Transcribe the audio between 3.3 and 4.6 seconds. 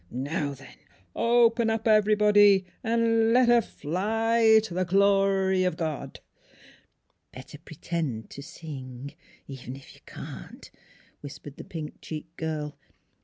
let her fly